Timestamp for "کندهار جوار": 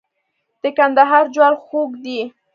0.77-1.53